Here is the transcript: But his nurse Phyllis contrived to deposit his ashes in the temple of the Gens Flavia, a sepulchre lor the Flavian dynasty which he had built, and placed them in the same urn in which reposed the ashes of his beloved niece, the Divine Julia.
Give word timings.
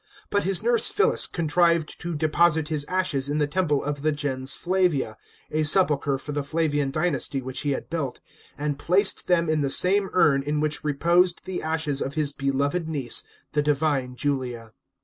But 0.31 0.45
his 0.45 0.63
nurse 0.63 0.89
Phyllis 0.89 1.27
contrived 1.27 2.01
to 2.01 2.15
deposit 2.15 2.69
his 2.69 2.85
ashes 2.85 3.29
in 3.29 3.37
the 3.37 3.45
temple 3.45 3.83
of 3.83 4.01
the 4.01 4.11
Gens 4.11 4.55
Flavia, 4.55 5.15
a 5.51 5.61
sepulchre 5.61 6.19
lor 6.27 6.33
the 6.33 6.41
Flavian 6.41 6.89
dynasty 6.89 7.39
which 7.39 7.59
he 7.59 7.73
had 7.73 7.87
built, 7.87 8.19
and 8.57 8.79
placed 8.79 9.27
them 9.27 9.47
in 9.47 9.61
the 9.61 9.69
same 9.69 10.09
urn 10.13 10.41
in 10.41 10.59
which 10.59 10.83
reposed 10.83 11.45
the 11.45 11.61
ashes 11.61 12.01
of 12.01 12.15
his 12.15 12.33
beloved 12.33 12.89
niece, 12.89 13.25
the 13.51 13.61
Divine 13.61 14.15
Julia. 14.15 14.73